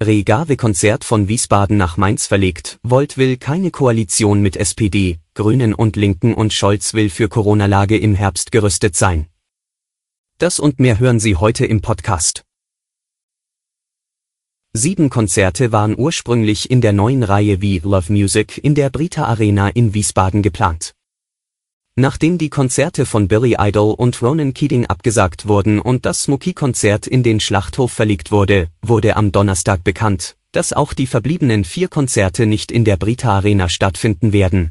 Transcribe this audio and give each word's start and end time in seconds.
Regave-Konzert 0.00 1.02
von 1.02 1.26
Wiesbaden 1.26 1.76
nach 1.76 1.96
Mainz 1.96 2.28
verlegt. 2.28 2.78
Volt 2.84 3.18
will 3.18 3.36
keine 3.36 3.72
Koalition 3.72 4.40
mit 4.40 4.56
SPD, 4.56 5.18
Grünen 5.34 5.74
und 5.74 5.96
Linken 5.96 6.34
und 6.34 6.54
Scholz 6.54 6.94
will 6.94 7.10
für 7.10 7.28
Corona-Lage 7.28 7.98
im 7.98 8.14
Herbst 8.14 8.52
gerüstet 8.52 8.94
sein. 8.94 9.26
Das 10.38 10.60
und 10.60 10.78
mehr 10.78 11.00
hören 11.00 11.18
Sie 11.18 11.34
heute 11.34 11.66
im 11.66 11.80
Podcast. 11.80 12.44
Sieben 14.72 15.10
Konzerte 15.10 15.72
waren 15.72 15.98
ursprünglich 15.98 16.70
in 16.70 16.80
der 16.80 16.92
neuen 16.92 17.24
Reihe 17.24 17.60
wie 17.60 17.80
Love 17.80 18.12
Music 18.12 18.56
in 18.56 18.76
der 18.76 18.90
Brita 18.90 19.24
Arena 19.24 19.68
in 19.68 19.94
Wiesbaden 19.94 20.42
geplant. 20.42 20.94
Nachdem 22.00 22.38
die 22.38 22.48
Konzerte 22.48 23.06
von 23.06 23.26
Billy 23.26 23.56
Idol 23.58 23.92
und 23.92 24.22
Ronan 24.22 24.54
Keating 24.54 24.86
abgesagt 24.86 25.48
wurden 25.48 25.80
und 25.80 26.06
das 26.06 26.22
Smokey-Konzert 26.22 27.08
in 27.08 27.24
den 27.24 27.40
Schlachthof 27.40 27.90
verlegt 27.90 28.30
wurde, 28.30 28.68
wurde 28.82 29.16
am 29.16 29.32
Donnerstag 29.32 29.82
bekannt, 29.82 30.36
dass 30.52 30.72
auch 30.72 30.92
die 30.92 31.08
verbliebenen 31.08 31.64
vier 31.64 31.88
Konzerte 31.88 32.46
nicht 32.46 32.70
in 32.70 32.84
der 32.84 32.98
Brita 32.98 33.32
Arena 33.32 33.68
stattfinden 33.68 34.32
werden. 34.32 34.70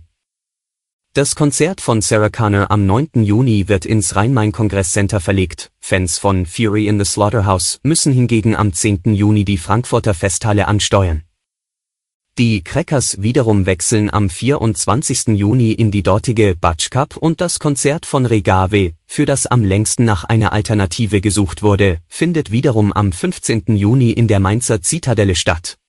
Das 1.12 1.36
Konzert 1.36 1.82
von 1.82 2.00
Sarah 2.00 2.30
Connor 2.30 2.72
am 2.72 2.86
9. 2.86 3.10
Juni 3.16 3.68
wird 3.68 3.86
ins 3.86 4.16
Rhein-Main-Kongress-Center 4.16 5.20
verlegt. 5.20 5.70
Fans 5.82 6.20
von 6.20 6.46
Fury 6.46 6.88
in 6.88 6.98
the 6.98 7.04
Slaughterhouse 7.04 7.82
müssen 7.84 8.14
hingegen 8.14 8.56
am 8.56 8.72
10. 8.72 9.02
Juni 9.14 9.44
die 9.44 9.58
Frankfurter 9.58 10.14
Festhalle 10.14 10.66
ansteuern. 10.70 11.27
Die 12.38 12.64
Crackers 12.64 13.20
wiederum 13.24 13.66
wechseln 13.66 14.14
am 14.14 14.30
24. 14.30 15.30
Juni 15.30 15.72
in 15.72 15.90
die 15.90 16.04
dortige 16.04 16.56
Batsch 16.56 16.92
Cup 16.92 17.18
und 17.18 17.42
das 17.42 17.58
Konzert 17.58 18.06
von 18.06 18.28
Regave, 18.28 18.92
für 19.08 19.26
das 19.26 19.48
am 19.48 19.64
längsten 19.64 20.06
nach 20.06 20.24
einer 20.24 20.54
Alternative 20.54 21.20
gesucht 21.20 21.64
wurde, 21.64 21.98
findet 22.08 22.52
wiederum 22.52 22.94
am 22.94 23.12
15. 23.12 23.76
Juni 23.76 24.12
in 24.12 24.28
der 24.28 24.40
Mainzer 24.40 24.84
Zitadelle 24.84 25.34
statt. 25.34 25.80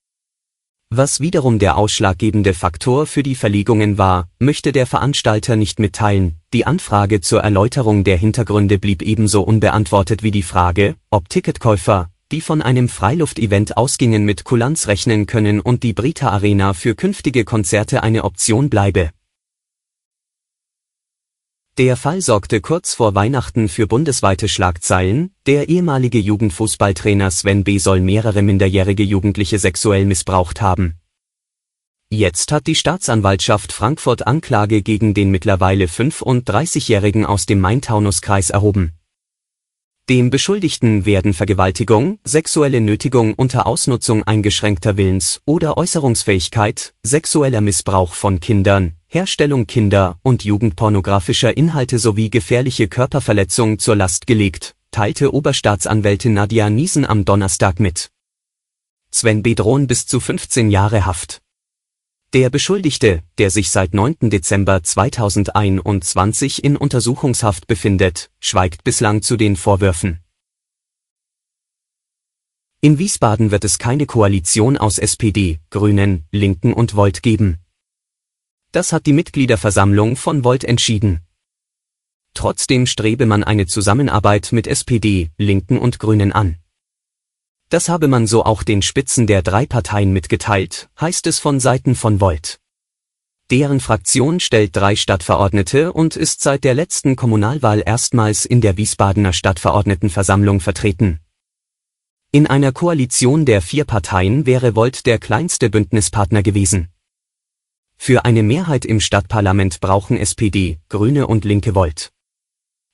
Was 0.89 1.19
wiederum 1.19 1.59
der 1.59 1.77
ausschlaggebende 1.77 2.55
Faktor 2.55 3.05
für 3.05 3.21
die 3.21 3.35
Verlegungen 3.35 3.99
war, 3.99 4.27
möchte 4.39 4.71
der 4.71 4.87
Veranstalter 4.87 5.55
nicht 5.55 5.77
mitteilen. 5.77 6.39
Die 6.51 6.65
Anfrage 6.65 7.21
zur 7.21 7.41
Erläuterung 7.41 8.03
der 8.03 8.17
Hintergründe 8.17 8.79
blieb 8.79 9.03
ebenso 9.03 9.43
unbeantwortet 9.43 10.23
wie 10.23 10.31
die 10.31 10.41
Frage, 10.41 10.95
ob 11.11 11.29
Ticketkäufer, 11.29 12.09
die 12.31 12.41
von 12.41 12.61
einem 12.61 12.89
Freiluftevent 12.89 13.77
ausgingen 13.77 14.25
mit 14.25 14.43
Kulanz 14.43 14.87
rechnen 14.87 15.25
können 15.25 15.59
und 15.59 15.83
die 15.83 15.93
Brita 15.93 16.29
Arena 16.29 16.73
für 16.73 16.95
künftige 16.95 17.45
Konzerte 17.45 18.03
eine 18.03 18.23
Option 18.23 18.69
bleibe. 18.69 19.11
Der 21.79 21.95
Fall 21.95 22.21
sorgte 22.21 22.59
kurz 22.59 22.93
vor 22.93 23.15
Weihnachten 23.15 23.69
für 23.69 23.87
bundesweite 23.87 24.49
Schlagzeilen, 24.49 25.33
der 25.45 25.69
ehemalige 25.69 26.19
Jugendfußballtrainer 26.19 27.31
Sven 27.31 27.63
B. 27.63 27.77
soll 27.77 28.01
mehrere 28.01 28.41
minderjährige 28.41 29.03
Jugendliche 29.03 29.59
sexuell 29.59 30.05
missbraucht 30.05 30.61
haben. 30.61 30.99
Jetzt 32.11 32.51
hat 32.51 32.67
die 32.67 32.75
Staatsanwaltschaft 32.75 33.71
Frankfurt 33.71 34.27
Anklage 34.27 34.81
gegen 34.81 35.13
den 35.13 35.31
mittlerweile 35.31 35.85
35-Jährigen 35.85 37.25
aus 37.25 37.45
dem 37.45 37.61
Main-Taunus-Kreis 37.61 38.49
erhoben. 38.49 38.98
Dem 40.09 40.31
Beschuldigten 40.31 41.05
werden 41.05 41.35
Vergewaltigung, 41.35 42.17
sexuelle 42.23 42.81
Nötigung 42.81 43.35
unter 43.35 43.67
Ausnutzung 43.67 44.23
eingeschränkter 44.23 44.97
Willens- 44.97 45.39
oder 45.45 45.77
Äußerungsfähigkeit, 45.77 46.95
sexueller 47.03 47.61
Missbrauch 47.61 48.15
von 48.15 48.39
Kindern, 48.39 48.93
Herstellung 49.05 49.67
Kinder- 49.67 50.17
und 50.23 50.43
jugendpornografischer 50.43 51.55
Inhalte 51.55 51.99
sowie 51.99 52.31
gefährliche 52.31 52.87
Körperverletzung 52.87 53.77
zur 53.77 53.95
Last 53.95 54.25
gelegt, 54.25 54.75
teilte 54.89 55.31
Oberstaatsanwältin 55.31 56.33
Nadia 56.33 56.71
Niesen 56.71 57.05
am 57.05 57.23
Donnerstag 57.23 57.79
mit. 57.79 58.09
Sven 59.11 59.43
B. 59.43 59.53
drohen 59.53 59.85
bis 59.85 60.07
zu 60.07 60.19
15 60.19 60.71
Jahre 60.71 61.05
Haft. 61.05 61.39
Der 62.33 62.51
Beschuldigte, 62.51 63.23
der 63.39 63.49
sich 63.49 63.71
seit 63.71 63.95
9. 63.95 64.29
Dezember 64.29 64.83
2021 64.83 66.63
in 66.63 66.77
Untersuchungshaft 66.77 67.65
befindet, 67.65 68.29
schweigt 68.39 68.83
bislang 68.83 69.23
zu 69.23 69.35
den 69.35 69.55
Vorwürfen. 69.55 70.19
In 72.81 72.99
Wiesbaden 72.99 73.49
wird 73.49 73.65
es 73.65 73.79
keine 73.79 74.05
Koalition 74.05 74.77
aus 74.77 74.99
SPD, 74.99 75.59
Grünen, 75.71 76.25
Linken 76.31 76.71
und 76.71 76.95
Volt 76.95 77.23
geben. 77.23 77.57
Das 78.71 78.93
hat 78.93 79.07
die 79.07 79.13
Mitgliederversammlung 79.13 80.15
von 80.15 80.43
Volt 80.43 80.63
entschieden. 80.63 81.21
Trotzdem 82.35 82.85
strebe 82.85 83.25
man 83.25 83.43
eine 83.43 83.65
Zusammenarbeit 83.65 84.51
mit 84.51 84.67
SPD, 84.67 85.31
Linken 85.39 85.79
und 85.79 85.97
Grünen 85.97 86.31
an. 86.31 86.59
Das 87.69 87.87
habe 87.87 88.07
man 88.07 88.25
so 88.25 88.43
auch 88.43 88.63
den 88.63 88.81
Spitzen 88.81 89.27
der 89.27 89.43
drei 89.43 89.67
Parteien 89.67 90.11
mitgeteilt, 90.11 90.89
heißt 90.99 91.27
es 91.27 91.37
von 91.37 91.59
Seiten 91.59 91.93
von 91.93 92.19
Volt. 92.19 92.59
Deren 93.51 93.79
Fraktion 93.79 94.39
stellt 94.39 94.75
drei 94.75 94.95
Stadtverordnete 94.95 95.93
und 95.93 96.15
ist 96.15 96.41
seit 96.41 96.63
der 96.63 96.73
letzten 96.73 97.15
Kommunalwahl 97.15 97.83
erstmals 97.85 98.45
in 98.45 98.61
der 98.61 98.77
Wiesbadener 98.77 99.33
Stadtverordnetenversammlung 99.33 100.59
vertreten. 100.59 101.19
In 102.31 102.47
einer 102.47 102.71
Koalition 102.71 103.45
der 103.45 103.61
vier 103.61 103.85
Parteien 103.85 104.47
wäre 104.47 104.75
Volt 104.75 105.05
der 105.05 105.19
kleinste 105.19 105.69
Bündnispartner 105.69 106.43
gewesen. 106.43 106.89
Für 107.97 108.25
eine 108.25 108.43
Mehrheit 108.43 108.85
im 108.85 108.99
Stadtparlament 108.99 109.79
brauchen 109.79 110.17
SPD, 110.17 110.79
Grüne 110.89 111.27
und 111.27 111.45
Linke 111.45 111.75
Volt. 111.75 112.11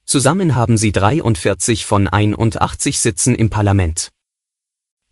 Zusammen 0.05 0.55
haben 0.55 0.77
sie 0.77 0.91
43 0.91 1.85
von 1.85 2.07
81 2.07 2.99
Sitzen 2.99 3.35
im 3.35 3.49
Parlament. 3.49 4.11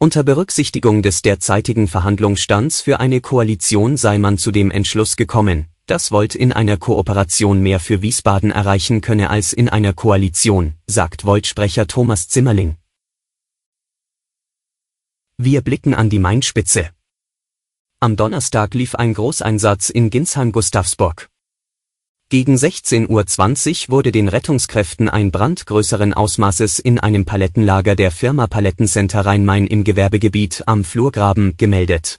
Unter 0.03 0.23
Berücksichtigung 0.23 1.01
des 1.01 1.21
derzeitigen 1.21 1.87
Verhandlungsstands 1.87 2.81
für 2.81 2.99
eine 2.99 3.21
Koalition 3.21 3.95
sei 3.95 4.17
man 4.17 4.37
zu 4.37 4.51
dem 4.51 4.69
Entschluss 4.69 5.15
gekommen, 5.15 5.67
dass 5.85 6.11
Volt 6.11 6.35
in 6.35 6.51
einer 6.51 6.75
Kooperation 6.75 7.61
mehr 7.61 7.79
für 7.79 8.01
Wiesbaden 8.01 8.51
erreichen 8.51 8.99
könne 8.99 9.29
als 9.29 9.53
in 9.53 9.69
einer 9.69 9.93
Koalition, 9.93 10.73
sagt 10.87 11.23
Volt-Sprecher 11.23 11.87
Thomas 11.87 12.27
Zimmerling. 12.27 12.75
Wir 15.37 15.61
blicken 15.61 15.93
an 15.93 16.09
die 16.09 16.19
Mainspitze. 16.19 16.89
Am 18.01 18.17
Donnerstag 18.17 18.73
lief 18.73 18.95
ein 18.95 19.13
Großeinsatz 19.13 19.89
in 19.89 20.09
Ginsheim-Gustavsburg. 20.09 21.29
Gegen 22.33 22.55
16.20 22.55 23.09
Uhr 23.89 23.91
wurde 23.91 24.11
den 24.11 24.27
Rettungskräften 24.27 25.07
ein 25.07 25.29
Brand 25.29 25.67
größeren 25.67 26.15
Ausmaßes 26.15 26.79
in 26.79 26.97
einem 26.97 27.25
Palettenlager 27.25 27.95
der 27.95 28.09
Firma 28.09 28.47
Palettencenter 28.47 29.23
Rhein-Main 29.23 29.67
im 29.67 29.83
Gewerbegebiet 29.83 30.63
am 30.65 30.83
Flurgraben 30.83 31.57
gemeldet. 31.57 32.17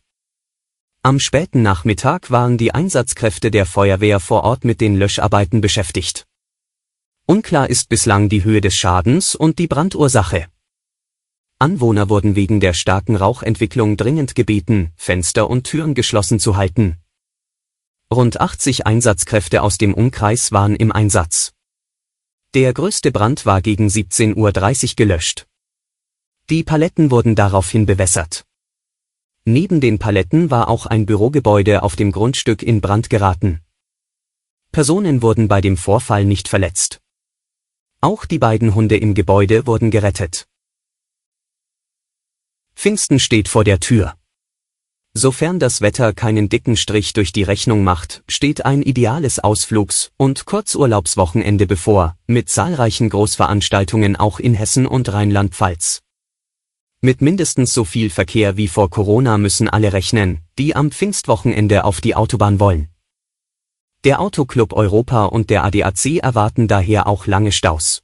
Am 1.02 1.18
späten 1.18 1.62
Nachmittag 1.62 2.30
waren 2.30 2.58
die 2.58 2.72
Einsatzkräfte 2.72 3.50
der 3.50 3.66
Feuerwehr 3.66 4.20
vor 4.20 4.44
Ort 4.44 4.64
mit 4.64 4.80
den 4.80 4.94
Löscharbeiten 4.94 5.60
beschäftigt. 5.60 6.26
Unklar 7.26 7.68
ist 7.68 7.88
bislang 7.88 8.28
die 8.28 8.44
Höhe 8.44 8.60
des 8.60 8.76
Schadens 8.76 9.34
und 9.34 9.58
die 9.58 9.66
Brandursache. 9.66 10.46
Anwohner 11.58 12.08
wurden 12.08 12.36
wegen 12.36 12.60
der 12.60 12.74
starken 12.74 13.16
Rauchentwicklung 13.16 13.96
dringend 13.96 14.36
gebeten, 14.36 14.92
Fenster 14.94 15.50
und 15.50 15.64
Türen 15.64 15.94
geschlossen 15.94 16.38
zu 16.38 16.56
halten. 16.56 16.98
Rund 18.14 18.40
80 18.40 18.86
Einsatzkräfte 18.86 19.60
aus 19.62 19.76
dem 19.76 19.92
Umkreis 19.92 20.52
waren 20.52 20.76
im 20.76 20.92
Einsatz. 20.92 21.52
Der 22.54 22.72
größte 22.72 23.10
Brand 23.10 23.44
war 23.44 23.60
gegen 23.60 23.88
17.30 23.88 24.36
Uhr 24.36 24.94
gelöscht. 24.96 25.48
Die 26.48 26.62
Paletten 26.62 27.10
wurden 27.10 27.34
daraufhin 27.34 27.86
bewässert. 27.86 28.46
Neben 29.44 29.80
den 29.80 29.98
Paletten 29.98 30.52
war 30.52 30.68
auch 30.68 30.86
ein 30.86 31.06
Bürogebäude 31.06 31.82
auf 31.82 31.96
dem 31.96 32.12
Grundstück 32.12 32.62
in 32.62 32.80
Brand 32.80 33.10
geraten. 33.10 33.60
Personen 34.70 35.20
wurden 35.20 35.48
bei 35.48 35.60
dem 35.60 35.76
Vorfall 35.76 36.24
nicht 36.24 36.46
verletzt. 36.46 37.00
Auch 38.00 38.26
die 38.26 38.38
beiden 38.38 38.76
Hunde 38.76 38.96
im 38.96 39.14
Gebäude 39.14 39.66
wurden 39.66 39.90
gerettet. 39.90 40.46
Pfingsten 42.76 43.18
steht 43.18 43.48
vor 43.48 43.64
der 43.64 43.80
Tür. 43.80 44.16
Sofern 45.16 45.60
das 45.60 45.80
Wetter 45.80 46.12
keinen 46.12 46.48
dicken 46.48 46.76
Strich 46.76 47.12
durch 47.12 47.32
die 47.32 47.44
Rechnung 47.44 47.84
macht, 47.84 48.24
steht 48.28 48.64
ein 48.64 48.82
ideales 48.82 49.38
Ausflugs- 49.38 50.10
und 50.16 50.44
Kurzurlaubswochenende 50.44 51.68
bevor, 51.68 52.16
mit 52.26 52.48
zahlreichen 52.48 53.10
Großveranstaltungen 53.10 54.16
auch 54.16 54.40
in 54.40 54.54
Hessen 54.54 54.86
und 54.86 55.12
Rheinland-Pfalz. 55.12 56.02
Mit 57.00 57.20
mindestens 57.20 57.72
so 57.72 57.84
viel 57.84 58.10
Verkehr 58.10 58.56
wie 58.56 58.66
vor 58.66 58.90
Corona 58.90 59.38
müssen 59.38 59.68
alle 59.68 59.92
rechnen, 59.92 60.40
die 60.58 60.74
am 60.74 60.90
Pfingstwochenende 60.90 61.84
auf 61.84 62.00
die 62.00 62.16
Autobahn 62.16 62.58
wollen. 62.58 62.88
Der 64.02 64.20
Autoclub 64.20 64.72
Europa 64.72 65.26
und 65.26 65.48
der 65.48 65.64
ADAC 65.64 66.16
erwarten 66.22 66.66
daher 66.66 67.06
auch 67.06 67.28
lange 67.28 67.52
Staus. 67.52 68.02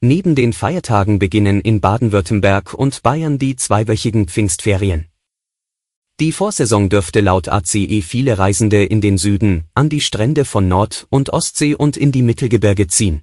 Neben 0.00 0.34
den 0.34 0.54
Feiertagen 0.54 1.20
beginnen 1.20 1.60
in 1.60 1.80
Baden-Württemberg 1.80 2.74
und 2.74 3.02
Bayern 3.04 3.38
die 3.38 3.54
zweiwöchigen 3.54 4.26
Pfingstferien. 4.26 5.09
Die 6.20 6.32
Vorsaison 6.32 6.90
dürfte 6.90 7.22
laut 7.22 7.48
ACE 7.48 8.02
viele 8.02 8.36
Reisende 8.36 8.84
in 8.84 9.00
den 9.00 9.16
Süden, 9.16 9.64
an 9.72 9.88
die 9.88 10.02
Strände 10.02 10.44
von 10.44 10.68
Nord- 10.68 11.06
und 11.08 11.30
Ostsee 11.30 11.74
und 11.74 11.96
in 11.96 12.12
die 12.12 12.20
Mittelgebirge 12.20 12.88
ziehen. 12.88 13.22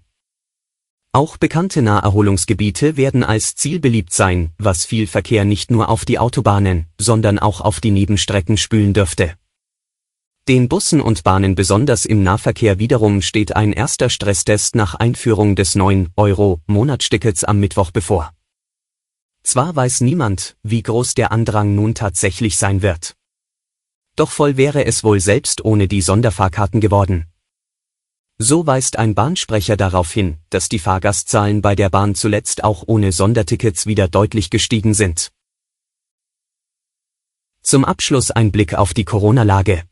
Auch 1.12 1.38
bekannte 1.38 1.84
Naherholungsgebiete 1.84 2.98
werden 2.98 3.24
als 3.24 3.54
Ziel 3.54 3.80
beliebt 3.80 4.14
sein, 4.14 4.50
was 4.58 4.84
viel 4.84 5.06
Verkehr 5.06 5.46
nicht 5.46 5.70
nur 5.70 5.90
auf 5.90 6.06
die 6.06 6.18
Autobahnen, 6.18 6.88
sondern 7.00 7.38
auch 7.38 7.62
auf 7.62 7.82
die 7.82 7.92
Nebenstrecken 7.92 8.58
spülen 8.58 8.96
dürfte. 8.96 9.34
Den 10.48 10.68
Bussen 10.68 11.00
und 11.00 11.24
Bahnen 11.24 11.54
besonders 11.54 12.04
im 12.04 12.24
Nahverkehr 12.24 12.80
wiederum 12.80 13.22
steht 13.22 13.56
ein 13.56 13.74
erster 13.74 14.10
Stresstest 14.10 14.76
nach 14.76 14.96
Einführung 14.96 15.56
des 15.56 15.76
9-Euro-Monatstickets 15.76 17.44
am 17.44 17.60
Mittwoch 17.60 17.92
bevor. 17.92 18.34
Zwar 19.48 19.78
weiß 19.78 20.02
niemand, 20.02 20.58
wie 20.62 20.84
groß 20.84 21.14
der 21.14 21.32
Andrang 21.32 21.74
nun 21.74 21.96
tatsächlich 21.96 22.58
sein 22.58 22.82
wird. 22.82 23.16
Doch 24.18 24.30
voll 24.30 24.58
wäre 24.58 24.84
es 24.84 25.06
wohl 25.06 25.22
selbst 25.22 25.64
ohne 25.64 25.88
die 25.88 26.02
Sonderfahrkarten 26.02 26.82
geworden. 26.82 27.28
So 28.38 28.68
weist 28.68 29.00
ein 29.00 29.16
Bahnsprecher 29.16 29.78
darauf 29.78 30.12
hin, 30.12 30.38
dass 30.50 30.68
die 30.68 30.80
Fahrgastzahlen 30.80 31.62
bei 31.62 31.76
der 31.78 31.90
Bahn 31.90 32.14
zuletzt 32.14 32.66
auch 32.66 32.84
ohne 32.88 33.14
Sondertickets 33.14 33.86
wieder 33.86 34.10
deutlich 34.10 34.50
gestiegen 34.50 34.94
sind. 34.94 35.32
Zum 37.62 37.86
Abschluss 37.86 38.32
ein 38.32 38.52
Blick 38.52 38.74
auf 38.74 38.94
die 38.94 39.06
Corona-Lage. 39.06 39.87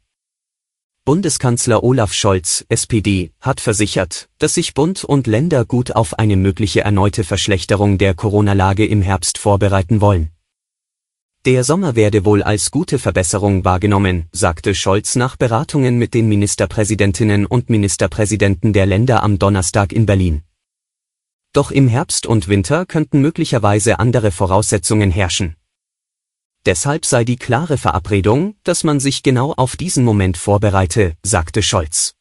Bundeskanzler 1.05 1.83
Olaf 1.83 2.13
Scholz, 2.13 2.65
SPD, 2.67 3.31
hat 3.39 3.61
versichert, 3.61 4.27
dass 4.39 4.55
sich 4.55 4.73
Bund 4.73 5.03
und 5.03 5.27
Länder 5.27 5.63
gut 5.63 5.91
auf 5.95 6.17
eine 6.17 6.35
mögliche 6.35 6.81
erneute 6.81 7.23
Verschlechterung 7.23 7.99
der 7.99 8.15
Corona-Lage 8.15 8.87
im 8.87 9.03
Herbst 9.03 9.37
vorbereiten 9.37 10.01
wollen. 10.01 10.31
Der 11.45 11.63
Sommer 11.63 11.95
werde 11.95 12.25
wohl 12.25 12.41
als 12.41 12.71
gute 12.71 12.97
Verbesserung 12.97 13.63
wahrgenommen, 13.63 14.25
sagte 14.31 14.73
Scholz 14.73 15.15
nach 15.15 15.35
Beratungen 15.35 15.99
mit 15.99 16.15
den 16.15 16.27
Ministerpräsidentinnen 16.27 17.45
und 17.45 17.69
Ministerpräsidenten 17.69 18.73
der 18.73 18.87
Länder 18.87 19.21
am 19.21 19.37
Donnerstag 19.37 19.93
in 19.93 20.07
Berlin. 20.07 20.41
Doch 21.53 21.69
im 21.69 21.87
Herbst 21.87 22.25
und 22.25 22.47
Winter 22.47 22.87
könnten 22.87 23.21
möglicherweise 23.21 23.99
andere 23.99 24.31
Voraussetzungen 24.31 25.11
herrschen. 25.11 25.55
Deshalb 26.65 27.05
sei 27.05 27.23
die 27.23 27.35
klare 27.35 27.77
Verabredung, 27.77 28.55
dass 28.63 28.83
man 28.83 28.99
sich 28.99 29.21
genau 29.21 29.53
auf 29.53 29.75
diesen 29.75 30.03
Moment 30.03 30.35
vorbereite, 30.37 31.15
sagte 31.21 31.61
Scholz. 31.61 32.15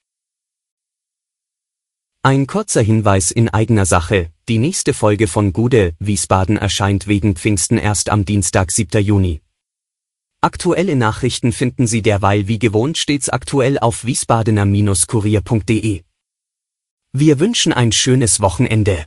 Ein 2.23 2.47
kurzer 2.47 2.83
Hinweis 2.83 3.31
in 3.31 3.49
eigener 3.49 3.87
Sache, 3.87 4.31
die 4.49 4.59
nächste 4.59 4.93
Folge 4.93 5.29
von 5.29 5.53
Gude, 5.53 5.95
Wiesbaden 5.99 6.59
erscheint 6.59 7.07
wegen 7.07 7.37
Pfingsten 7.37 7.79
erst 7.79 8.11
am 8.11 8.25
Dienstag 8.25 8.71
7. 8.71 9.03
Juni. 9.03 9.41
Aktuelle 10.43 10.97
Nachrichten 10.97 11.53
finden 11.53 11.87
Sie 11.87 12.03
derweil 12.03 12.47
wie 12.49 12.59
gewohnt 12.59 12.99
stets 12.99 13.31
aktuell 13.31 13.79
auf 13.79 14.05
wiesbadener-kurier.de. 14.05 16.03
Wir 17.13 17.41
wünschen 17.41 17.73
ein 17.73 17.93
schönes 17.93 18.41
Wochenende. 18.41 19.07